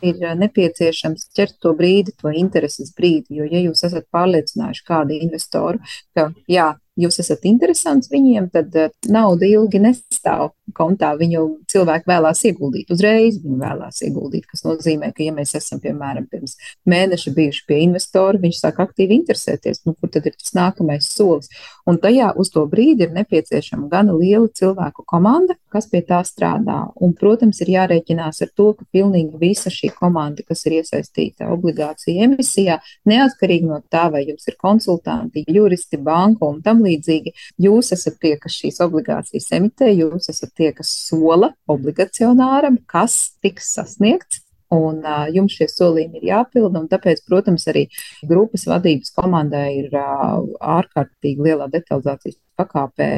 ir 0.02 0.22
nepieciešams 0.38 1.28
ķert 1.36 1.58
to 1.62 1.74
brīdi, 1.78 2.14
to 2.20 2.32
intereses 2.34 2.92
brīdi. 2.96 3.38
Jo, 3.40 3.48
ja 3.48 3.62
jūs 3.62 3.84
esat 3.88 4.08
pārliecinājuši 4.14 4.86
kādu 4.88 5.18
investoru, 5.18 5.82
ka 6.16 6.30
jā, 6.50 6.72
jūs 7.00 7.18
esat 7.22 7.46
interesants 7.48 8.10
viņiem, 8.12 8.50
tad 8.52 8.74
nauda 9.08 9.48
ilgi 9.48 9.80
nestāv 9.80 10.52
kontā. 10.76 11.12
Viņu 11.18 11.44
cilvēki 11.72 12.08
vēlās 12.08 12.42
ieguldīt, 12.48 12.92
uzreiz 12.92 13.38
viņi 13.42 13.58
vēlās 13.60 14.02
ieguldīt. 14.06 14.46
Tas 14.50 14.64
nozīmē, 14.66 15.12
ka, 15.16 15.24
ja 15.24 15.34
mēs 15.36 15.54
esam, 15.58 15.80
piemēram, 15.82 16.26
pirms 16.32 16.56
mēneša 16.88 17.32
bijuši 17.36 17.64
pie 17.68 17.80
investora, 17.86 18.40
viņš 18.42 18.60
sāk 18.60 18.80
aktīvi 18.84 19.16
interesēties, 19.20 19.82
nu, 19.86 19.96
kur 19.96 20.12
tad 20.12 20.28
ir 20.28 20.36
tas 20.36 20.54
nākamais 20.56 21.08
solis. 21.08 21.50
Un 21.88 21.98
tajā 22.02 22.32
uz 22.38 22.52
to 22.54 22.64
brīdi 22.70 23.06
ir 23.06 23.14
nepieciešama 23.16 23.88
gana 23.92 24.14
liela 24.16 24.48
cilvēku 24.52 25.04
komanda, 25.08 25.56
kas 25.72 25.88
pie 25.90 26.02
tā 26.06 26.20
strādā. 26.28 26.78
Un, 27.02 27.16
protams, 27.18 27.60
ir 27.64 27.72
jārēķinās 27.74 28.42
ar 28.44 28.52
to, 28.56 28.68
ka 28.78 28.86
pilnīgi 28.94 29.40
visa 29.40 29.72
šī 29.72 29.92
komanda, 29.96 30.44
kas 30.46 30.64
ir 30.68 30.78
iesaistīta 30.80 31.50
obligāciju 31.52 32.28
emisijā, 32.28 32.78
neatkarīgi 33.08 33.70
no 33.70 33.80
tā, 33.92 34.06
vai 34.12 34.24
jums 34.28 34.46
ir 34.48 34.58
konsultanti, 34.60 35.44
juristi, 35.48 35.98
banka 36.02 36.46
un 36.48 36.60
tam 36.62 36.81
līdzīgi, 36.86 37.34
jūs 37.62 37.92
esat 37.96 38.18
tie, 38.22 38.36
kas 38.40 38.56
šīs 38.60 38.80
obligācijas 38.84 39.50
emitē, 39.58 39.90
jūs 39.94 40.30
esat 40.32 40.54
tie, 40.58 40.70
kas 40.76 40.92
sola 41.08 41.52
obligacionāram, 41.70 42.80
kas 42.86 43.36
tiks 43.42 43.74
sasniegts. 43.78 44.42
Un 44.72 45.02
uh, 45.04 45.26
jums 45.28 45.52
šie 45.52 45.66
solījumi 45.68 46.22
ir 46.22 46.30
jāpilda, 46.30 46.80
un 46.80 46.86
tāpēc, 46.88 47.18
protams, 47.28 47.66
arī 47.68 47.82
grupas 48.24 48.64
vadības 48.70 49.12
komandai 49.18 49.66
ir 49.82 49.92
uh, 49.92 50.38
ārkārtīgi 50.78 51.44
lielā 51.44 51.68
detalizācijas 51.74 52.38
pakāpē. 52.56 53.10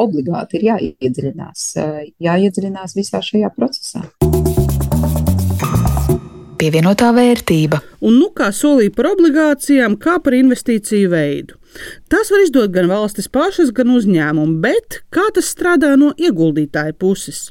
Obligāti 0.00 0.62
ir 0.62 0.70
jāiedziļinās, 0.70 1.66
uh, 1.76 2.00
jāiedziļinās 2.24 2.96
visā 2.96 3.20
šajā 3.20 3.52
procesā 3.52 4.06
pievienotā 6.64 7.10
vērtība. 7.12 7.80
Un 8.08 8.16
nu 8.22 8.30
kā 8.36 8.48
solīja 8.54 8.94
par 8.96 9.10
obligācijām, 9.12 9.98
kā 10.00 10.16
par 10.24 10.36
investīciju 10.38 11.10
veidu. 11.12 11.58
Tas 12.12 12.30
var 12.32 12.44
izdot 12.44 12.72
gan 12.74 12.88
valstis 12.90 13.28
pašas, 13.32 13.72
gan 13.74 13.92
uzņēmumi, 13.94 14.60
bet 14.62 15.02
kā 15.14 15.26
tas 15.34 15.50
strādā 15.54 15.94
no 16.00 16.12
ieguldītāja 16.18 16.96
puses? 16.98 17.50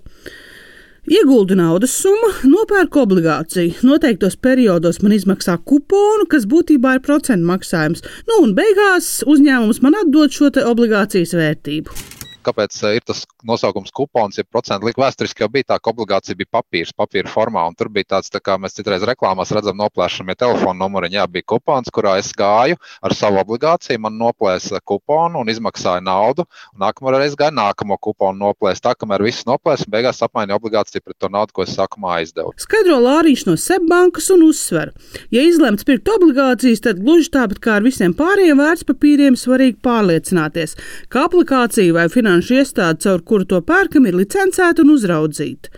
Ieguldu 1.04 1.58
naudas 1.60 1.98
summu, 2.00 2.30
nopērku 2.48 3.02
obligāciju. 3.02 3.82
Noteiktos 3.84 4.38
periodos 4.40 5.02
man 5.04 5.18
izmaksā 5.18 5.58
kuponu, 5.68 6.30
kas 6.32 6.48
būtībā 6.48 6.96
ir 6.96 7.04
procentu 7.04 7.50
maksājums. 7.50 8.06
Nu, 8.30 8.40
un 8.46 8.56
beigās 8.56 9.18
uzņēmums 9.28 9.84
man 9.84 10.00
atdod 10.06 10.32
šo 10.32 10.54
obligācijas 10.64 11.36
vērtību 11.36 12.23
kāpēc 12.46 12.78
eh, 12.84 12.98
ir 13.00 13.06
tas 13.08 13.24
nosaukums 13.48 13.94
kupons, 13.96 14.38
ja 14.40 14.46
procentu 14.48 14.88
likme 14.88 15.06
vēsturiski 15.06 15.46
jau 15.46 15.50
bija 15.54 15.74
tā, 15.74 15.80
ka 15.80 15.92
obligācija 15.94 16.38
bija 16.40 16.52
papīrs, 16.60 16.94
papīra 16.98 17.32
formā. 17.32 17.66
Tur 17.78 17.90
bija 17.94 18.16
tāds, 18.16 18.32
tā 18.34 18.42
kā 18.44 18.58
mēs 18.62 18.78
citreiz 18.78 19.06
reklāmās 19.08 19.52
redzam, 19.56 19.78
noplēšamie 19.80 20.36
telefona 20.40 20.78
numuriņi. 20.84 21.20
Jā, 21.20 21.28
bija 21.32 21.48
kupons, 21.56 21.92
kurā 21.94 22.18
es 22.22 22.32
gāju 22.38 22.78
ar 23.04 23.16
savu 23.18 23.42
obligāciju, 23.42 24.02
man 24.04 24.18
noplēsa 24.20 24.82
kuponu 24.86 25.42
un 25.42 25.52
izmaksāja 25.52 26.04
naudu. 26.04 26.46
Nākamā 26.80 27.16
reize 27.18 27.38
gāja 27.40 27.54
nākamo 27.56 27.98
kuponu 28.02 28.48
noplēst, 28.48 28.84
tā 28.86 28.96
kamēr 28.98 29.24
viss 29.26 29.48
noplēs, 29.50 29.86
un 29.86 29.94
beigās 29.94 30.22
apmainīja 30.26 30.60
obligāciju 30.60 31.04
pret 31.04 31.18
to 31.22 31.30
naudu, 31.34 31.56
ko 31.56 31.66
es 31.66 31.76
sākumā 31.78 32.20
aizdevu. 32.20 32.54
Skaidro 32.62 33.00
Lārīšu 33.04 33.52
no 33.52 33.58
Sebbankas 33.60 34.30
un 34.34 34.46
uzsver, 34.48 34.94
ja 35.34 35.44
izlemts 35.46 35.86
pirkt 35.88 36.10
obligācijas, 36.12 36.84
tad 36.86 37.02
gluži 37.04 37.32
tāpat 37.34 37.62
kā 37.64 37.78
ar 37.80 37.86
visiem 37.86 38.16
pārējiem 38.18 38.60
vērtspapīriem 38.62 39.38
svarīgi 39.40 39.80
pārliecināties, 39.86 40.76
ka 41.14 41.28
aplikācija 41.28 41.96
vai 41.96 42.08
finanšu 42.12 42.33
finanšu 42.34 42.58
iestāde, 42.62 43.04
caur 43.06 43.22
kuru 43.22 43.46
to 43.46 43.62
pērkam, 43.62 44.08
ir 44.08 44.18
licencēta 44.18 44.82
un 44.82 44.96
uzraudzīta. 44.96 45.70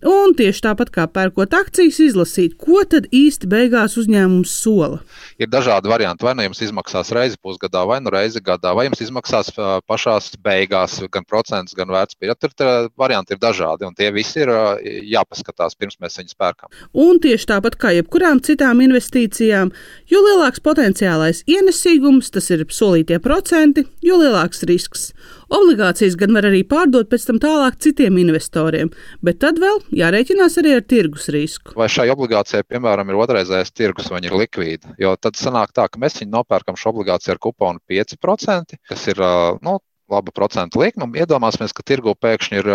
Un 0.00 0.32
tieši 0.32 0.62
tāpat 0.64 0.88
kā 0.94 1.04
pērkot 1.12 1.52
akcijas, 1.52 1.98
izlasīt, 2.00 2.54
ko 2.56 2.80
tad 2.88 3.04
īsti 3.12 3.44
beigās 3.52 3.98
uzņēmums 4.00 4.52
sola. 4.62 5.02
Ir 5.36 5.50
dažādi 5.52 5.90
varianti. 5.92 6.24
Vai 6.24 6.32
nu 6.38 6.46
jums 6.46 6.62
izmaksās 6.64 7.10
reizi 7.12 7.36
pusgadā, 7.36 7.82
vai 7.84 7.98
nu 8.00 8.08
reizi 8.08 8.40
gadā, 8.40 8.72
vai 8.72 8.86
jums 8.86 9.02
izmaksās 9.04 9.52
pašās 9.84 10.30
beigās 10.40 11.02
gan 11.12 11.26
procents, 11.28 11.76
gan 11.76 11.92
vērtspapīra. 11.92 12.36
Tur 12.40 12.88
varianti 12.96 13.36
ir 13.36 13.42
dažādi, 13.42 13.84
un 13.84 13.98
tie 13.98 14.08
visi 14.14 14.40
ir 14.40 14.54
jāpaskatās 15.12 15.76
pirms 15.76 16.00
mēs 16.00 16.16
viņus 16.22 16.38
pērkam. 16.40 16.72
Un 16.96 17.20
tieši 17.20 17.50
tāpat 17.52 17.76
kā 17.76 17.92
jebkurām 17.98 18.40
citām 18.40 18.80
investīcijām, 18.80 19.74
jo 20.08 20.24
lielāks 20.24 20.64
potenciālais 20.64 21.44
ienesīgums, 21.44 22.32
tas 22.32 22.48
ir 22.56 22.64
solītie 22.72 23.20
procenti, 23.20 23.84
jo 24.00 24.16
lielāks 24.24 24.64
risks. 24.64 25.10
Obligācijas 25.50 26.14
gan 26.18 26.34
var 26.36 26.46
arī 26.46 26.60
pārdot 26.68 27.10
pēc 27.10 27.26
tam 27.26 27.40
tālāk 27.42 27.78
citiem 27.82 28.20
investoriem, 28.22 28.92
bet 29.26 29.40
tad 29.42 29.58
vēl 29.62 29.80
jārēķinās 29.98 30.58
arī 30.62 30.76
ar 30.78 30.84
tirgus 30.86 31.26
risku. 31.34 31.74
Vai 31.78 31.88
šai 31.90 32.06
obligācijai, 32.14 32.66
piemēram, 32.70 33.10
ir 33.10 33.18
otrreizējais 33.24 33.74
tirgus, 33.74 34.10
vai 34.12 34.22
ir 34.22 34.36
likvīda? 34.38 34.94
Jo 35.02 35.16
tad 35.18 35.38
sanāk 35.40 35.74
tā, 35.74 35.88
ka 35.90 35.98
mēs 36.02 36.20
viņu 36.22 36.36
nopērkam 36.36 36.78
šo 36.78 36.94
obligāciju 36.94 37.34
ar 37.34 37.42
kuponu 37.42 37.82
5%, 37.90 38.78
kas 38.90 39.08
ir 39.10 39.24
nu, 39.66 39.80
laba 40.12 40.32
procentu 40.34 40.82
likme. 40.82 41.08
Iedomāsimies, 41.20 41.74
ka 41.76 41.84
tirgu 41.86 42.14
pēkšņi 42.18 42.60
ir 42.60 42.70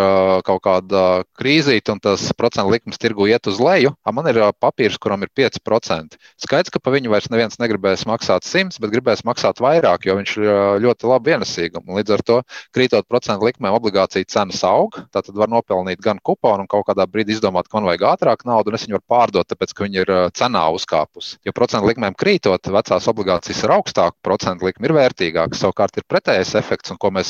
kaut 0.46 0.62
kāda 0.64 1.02
krīzīte 1.38 1.94
un 1.94 2.02
tas 2.02 2.24
procentu 2.36 2.72
likmes 2.74 3.00
tirgu 3.00 3.28
iet 3.30 3.46
uz 3.50 3.60
leju. 3.62 3.94
Man 4.16 4.28
ir 4.30 4.40
papīrs, 4.60 4.98
kuram 5.02 5.24
ir 5.26 5.32
5%. 5.36 6.16
Skaidrs, 6.42 6.72
ka 6.72 6.80
pa 6.82 6.92
viņu 6.94 7.12
vairs 7.12 7.28
neviens 7.32 7.58
negribēs 7.60 8.06
maksāt 8.08 8.46
100, 8.48 8.80
bet 8.82 8.92
gribēs 8.94 9.24
maksāt 9.28 9.60
vairāk, 9.62 10.06
jo 10.08 10.16
viņš 10.18 10.36
ir 10.40 10.50
ļoti 10.84 11.10
labi 11.10 11.34
ienesīgums. 11.36 11.92
Līdz 11.98 12.16
ar 12.16 12.24
to, 12.26 12.40
krītot 12.76 13.08
procentu 13.10 13.48
likmēm, 13.48 13.76
obligācija 13.76 14.28
cenas 14.30 14.62
aug. 14.66 14.96
Tad 15.14 15.30
var 15.36 15.50
nopelnīt 15.52 16.00
gan 16.04 16.20
kuponu, 16.22 16.64
un 16.64 16.70
kaut 16.70 16.86
kādā 16.88 17.06
brīdī 17.10 17.36
izdomāt, 17.36 17.68
ka 17.68 17.78
man 17.78 17.88
vajag 17.90 18.06
ātrāk 18.12 18.46
naudu, 18.48 18.72
un 18.72 18.78
es 18.78 18.86
viņu 18.86 18.98
varu 18.98 19.06
pārdot, 19.12 19.48
tāpēc 19.50 19.74
ka 19.76 19.86
viņi 19.86 20.02
ir 20.02 20.12
cenā 20.36 20.64
uzkāpusi. 20.76 21.38
Jo 21.46 21.54
procentu 21.56 21.90
likmēm 21.90 22.16
krītot, 22.18 22.70
vecās 22.72 23.08
obligācijas 23.12 23.64
ir 23.64 23.74
augstākas, 23.76 24.20
procentu 24.24 24.68
likme 24.68 24.88
ir 24.88 24.96
vērtīgāka. 24.96 25.58
Savukārt 25.58 26.00
ir 26.00 26.06
pretējais 26.08 26.54
efekts, 26.58 26.92
un 26.94 27.00
ko 27.00 27.12
mēs 27.14 27.25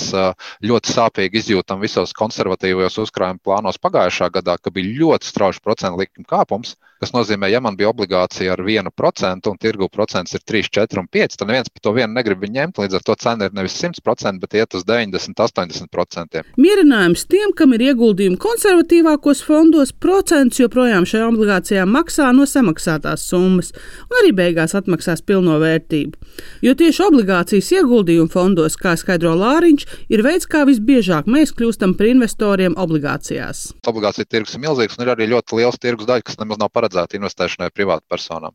ļoti 0.66 0.94
sāpīgi 0.94 1.40
izjūtam 1.42 1.80
visos 1.82 2.14
konservatīvajos 2.16 3.00
uzkrājuma 3.04 3.42
plānos 3.44 3.80
pagājušā 3.82 4.30
gadā, 4.34 4.56
ka 4.60 4.72
bija 4.74 4.94
ļoti 5.02 5.30
strauji 5.30 5.62
procentu 5.64 6.02
likuma 6.02 6.30
kāpums. 6.36 6.76
Tas 6.96 7.12
nozīmē, 7.12 7.50
ja 7.52 7.60
man 7.60 7.76
bija 7.76 7.90
obligācija 7.92 8.54
ar 8.54 8.62
1% 8.64 9.50
un 9.50 9.58
tirgu 9.60 9.88
procents 9.92 10.32
ir 10.32 10.40
3, 10.48 10.70
4 10.72 11.02
un 11.02 11.08
5, 11.12 11.36
tad 11.36 11.50
neviens 11.50 11.68
par 11.68 11.82
to 11.84 11.92
vienu 11.92 12.16
negrib 12.16 12.46
ņemt. 12.48 12.80
Līdz 12.80 12.96
ar 12.96 13.04
to 13.04 13.16
cena 13.20 13.48
ir 13.48 13.56
nevis 13.56 13.76
100%, 13.76 14.40
bet 14.40 14.56
iet 14.56 14.76
uz 14.78 14.86
90, 14.88 15.36
80%. 15.36 16.40
Mierinājums 16.56 17.26
tiem, 17.28 17.52
kam 17.56 17.74
ir 17.76 17.84
ieguldījumi 17.90 18.40
konservatīvākos 18.40 19.42
fondos, 19.44 19.92
procents 19.92 20.62
joprojām 20.62 21.04
šajā 21.04 21.26
obligācijā 21.28 21.84
maksā 21.84 22.30
no 22.32 22.48
samaksātās 22.48 23.26
summas 23.28 23.74
un 24.08 24.16
arī 24.22 24.32
beigās 24.40 24.72
atmaksās 24.78 25.20
pilno 25.28 25.58
vērtību. 25.60 26.16
Jo 26.64 26.72
tieši 26.80 27.04
obligācijas 27.10 27.70
ieguldījumu 27.76 28.32
fondos, 28.32 28.78
kā 28.80 28.96
skaidro 28.96 29.34
Lāriņš, 29.36 29.86
ir 30.12 30.24
veids, 30.24 30.48
kā 30.48 30.64
visbiežāk 30.68 31.28
mēs 31.28 31.52
kļūstam 31.56 31.92
par 32.00 32.08
investoriem 32.08 32.76
obligācijās. 32.80 33.66
Obligācija 33.84 34.28
tirgus 34.28 34.56
ir 34.56 34.64
milzīgs 34.64 34.96
un 34.96 35.04
ir 35.04 35.12
arī 35.12 35.28
ļoti 35.34 35.60
liels 35.60 35.80
tirgus 35.80 36.08
daļa, 36.08 36.24
kas 36.24 36.40
nemaz 36.40 36.60
nav 36.60 36.72
paredzēta 36.72 36.85
paredzēta 36.86 37.18
investēšanai 37.18 37.70
privātpersonām. 37.74 38.54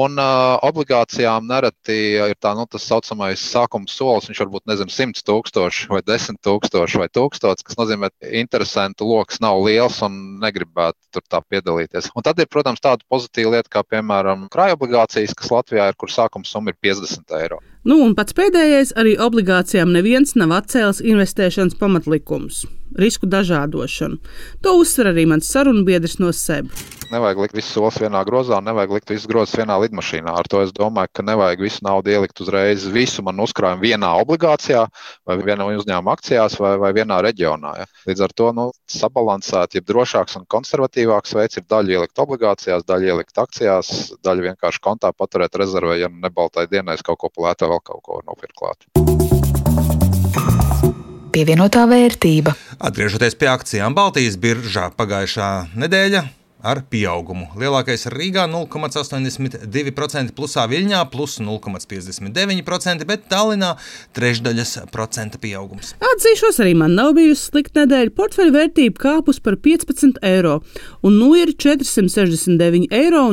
Un 0.00 0.18
uh, 0.22 0.56
obligācijām 0.66 1.48
nereti 1.50 1.98
ir 2.14 2.36
tā, 2.38 2.54
nu, 2.54 2.66
tas 2.70 2.86
saucamais 2.86 3.42
sākuma 3.42 3.90
solis, 3.90 4.30
viņš 4.30 4.42
varbūt 4.44 4.66
nezinu, 4.70 4.94
100 4.94 5.26
tūkstoši 5.26 5.90
vai 5.90 6.02
10 6.06 6.38
tūkstoši 6.46 7.02
vai 7.02 7.08
1000, 7.10 7.66
kas 7.66 7.78
nozīmē, 7.80 8.12
ka 8.14 8.30
interesantu 8.38 9.08
lokus 9.10 9.42
nav 9.42 9.58
liels 9.66 9.98
un 10.06 10.38
negribētu 10.42 10.98
tur 11.10 11.26
tā 11.26 11.42
piedalīties. 11.42 12.12
Un 12.14 12.26
tad 12.26 12.38
ir, 12.38 12.46
protams, 12.50 12.82
tāda 12.82 13.02
pozitīva 13.10 13.56
lieta, 13.56 13.72
kā 13.72 13.82
piemēram 13.82 14.46
krājobligācijas, 14.54 15.00
obligācijas, 15.10 15.34
kas 15.34 15.50
Latvijā 15.50 15.88
ir, 15.90 15.96
kur 15.96 16.10
sākuma 16.10 16.46
summa 16.46 16.70
ir 16.70 16.78
50 16.82 17.34
eiro. 17.40 17.60
Nu, 17.84 18.00
un 18.04 18.14
pats 18.14 18.34
pēdējais 18.36 18.94
arī 18.96 19.16
obligācijām 19.18 19.92
neviens 19.92 20.34
nav 20.36 20.52
atcēlis 20.52 21.00
investēšanas 21.00 21.78
pamatlikumus 21.80 22.66
risku 22.98 23.26
dažādošanu. 23.26 24.18
To 24.62 24.78
uzsver 24.80 25.12
arī 25.12 25.26
mans 25.26 25.48
sarunbiedrs 25.48 26.18
no 26.18 26.32
SEB. 26.32 26.70
Nevajag 27.10 27.40
likt 27.42 27.56
visus 27.58 27.72
solis 27.74 27.96
vienā 27.98 28.20
grozā, 28.22 28.60
nevajag 28.62 28.92
likt 28.94 29.10
visus 29.10 29.26
grozus 29.26 29.56
vienā 29.58 29.74
lidmašīnā. 29.82 30.30
Ar 30.30 30.46
to 30.46 30.60
es 30.62 30.70
domāju, 30.70 31.10
ka 31.18 31.24
nevajag 31.26 31.64
visu 31.64 31.82
naudu 31.82 32.12
ielikt 32.12 32.38
uzreiz, 32.44 32.84
visu 32.86 33.24
man 33.26 33.42
uzkrājumu 33.42 33.82
vienā 33.82 34.12
obligācijā, 34.22 34.84
vai 35.26 35.36
vienā 35.42 35.66
uzņēmuma 35.80 36.14
akcijās, 36.14 36.54
vai, 36.62 36.76
vai 36.78 36.92
vienā 36.94 37.18
reģionā. 37.26 37.74
Ja. 37.82 37.88
Līdz 38.06 38.24
ar 38.28 38.36
to 38.38 38.52
nu, 38.54 38.68
sabalansēt, 38.94 39.74
ja 39.74 39.82
drošāks 39.90 40.38
un 40.38 40.46
konservatīvāks 40.54 41.34
veids 41.34 41.58
ir 41.58 41.66
daļa 41.66 41.98
ielikt 41.98 42.22
obligācijās, 42.22 42.86
daļa 42.86 43.10
ielikt 43.10 43.42
akcijās, 43.42 43.92
daļa 44.22 44.52
vienkārši 44.52 44.86
kontā 44.86 45.10
paturēt 45.10 45.58
rezervē, 45.58 45.98
ja 46.04 46.12
nebaltai 46.14 46.68
dienai 46.70 47.00
kaut 47.02 47.24
ko 47.24 47.34
plētā, 47.34 47.66
vēl 47.66 47.82
kaut 47.90 48.04
ko 48.06 48.22
nopirkt 48.22 48.54
klāt 48.54 48.86
pievienotā 51.30 51.84
vērtība. 51.86 52.56
Atgriežoties 52.82 53.38
pie 53.38 53.46
akcijām 53.52 53.94
Baltijas 53.94 54.34
biržā 54.40 54.88
pagājušā 54.98 55.50
nedēļa. 55.78 56.39
Ar 56.60 56.82
pieaugumu. 56.92 57.46
Lielākais 57.56 58.02
ir 58.04 58.12
Rīgā 58.20 58.44
0,82%, 58.52 60.34
plusā 60.36 60.66
Viļņā 60.68 61.00
plus 61.12 61.38
0,59%, 61.40 63.06
bet 63.08 63.24
Tallinā 63.32 63.70
trešdaļas 64.16 64.72
procenta 64.92 65.40
pieaugums. 65.40 65.94
Atzīšos, 66.12 66.60
arī 66.60 66.74
man 66.76 66.92
nav 66.98 67.14
bijusi 67.16 67.48
slikta 67.48 67.84
nedēļa. 67.84 68.12
Portfeļa 68.16 68.52
vērtība 68.58 68.96
kāpus 69.00 69.38
par 69.40 69.54
15 69.56 70.20
eiro, 70.26 70.60
un 71.00 71.12
nu 71.16 71.28
ir 71.40 71.48
469,44 71.56 72.92
eiro. 72.92 73.24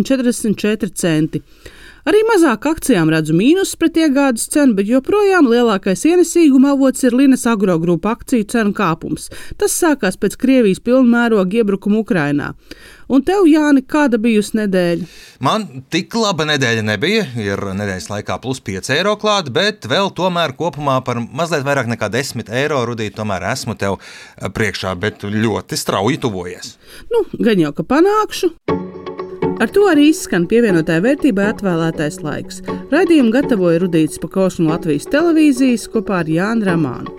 Arī 2.07 2.21
mazāk 2.23 2.63
akcijām 2.69 3.09
redzu 3.11 3.33
mīnus 3.35 3.73
pret 3.75 3.97
iegādes 3.99 4.45
cenu, 4.53 4.77
bet 4.77 4.87
joprojām 4.87 5.49
lielākais 5.51 6.05
ienesīguma 6.07 6.69
avots 6.71 7.03
ir 7.03 7.17
Linas 7.19 7.43
agrogrupa 7.51 8.13
akciju 8.15 8.45
cenu 8.47 8.71
kāpums. 8.77 9.25
Tas 9.59 9.75
sākās 9.75 10.15
pēc 10.15 10.37
Krievijas 10.39 10.79
pilnmēroga 10.85 11.59
iebrukuma 11.59 11.99
Ukrainā. 11.99 12.53
Un 13.11 13.25
tev, 13.27 13.43
Jāni, 13.51 13.83
kāda 13.83 14.21
bijusi 14.23 14.55
nedēļa? 14.61 15.09
Man 15.43 15.67
tik 15.91 16.15
laba 16.15 16.47
nedēļa 16.47 16.87
nebija. 16.87 17.27
Ir 17.43 17.65
nedēļas 17.75 18.07
laikā 18.13 18.39
plus 18.43 18.63
5 18.63 18.95
eiro 18.95 19.17
klāta, 19.19 19.51
bet 19.51 19.87
vēl 19.91 20.13
tomēr 20.15 20.55
kopumā 20.55 21.01
par 21.03 21.19
mazliet 21.19 21.67
vairāk 21.67 21.91
nekā 21.91 22.07
10 22.15 22.55
eiro 22.55 22.85
rudīt, 22.87 23.19
tomēr 23.19 23.49
esmu 23.51 23.75
tev 23.75 23.99
priekšā, 24.39 24.95
bet 24.95 25.27
ļoti 25.27 25.83
strauji 25.83 26.23
tuvojies. 26.23 26.77
Nu, 27.11 27.25
gan 27.35 27.67
jau 27.67 27.75
ka 27.75 27.83
panākšu. 27.95 28.55
Ar 29.57 29.71
to 29.73 29.87
arī 29.89 30.11
izskan 30.11 30.43
pievienotāja 30.45 31.01
vērtībai 31.01 31.47
atvēlētais 31.49 32.19
laiks. 32.21 32.59
Radījumu 32.91 33.31
gatavoja 33.33 33.79
Rudīts 33.81 34.21
Pakaus 34.21 34.59
no 34.61 34.69
Latvijas 34.69 35.07
televīzijas 35.09 35.87
kopā 35.89 36.19
ar 36.21 36.29
Jānu 36.29 36.67
Ramānu. 36.67 37.15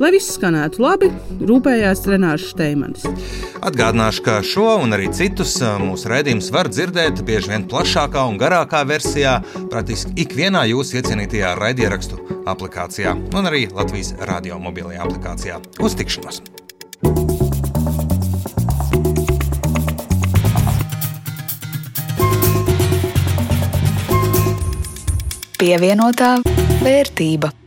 Lai 0.00 0.08
viss 0.14 0.32
skanētu 0.38 0.80
labi, 0.82 1.10
rūpējās 1.44 2.06
Renārs 2.08 2.48
Steimans. 2.54 3.04
Atgādināšu, 3.60 4.24
ka 4.24 4.38
šo 4.46 4.78
un 4.82 4.96
arī 4.96 5.10
citus 5.14 5.58
mūsu 5.84 6.08
raidījumus 6.10 6.48
var 6.54 6.72
dzirdēt 6.72 7.20
bieži 7.28 7.52
vien 7.52 7.68
plašākā 7.68 8.24
un 8.30 8.40
garākā 8.40 8.82
versijā, 8.88 9.36
praktiski 9.68 10.16
ikvienā 10.24 10.64
jūsu 10.72 10.98
iecienītajā 11.02 11.54
raidierakstu 11.60 12.18
aplikācijā 12.48 13.14
un 13.36 13.52
arī 13.52 13.66
Latvijas 13.68 14.16
radio 14.32 14.58
mobilajā 14.64 15.04
aplikācijā. 15.04 15.60
Uz 15.84 16.00
tikšanos! 16.00 16.42
Pievienotā 25.62 26.40
vērtība. 26.82 27.61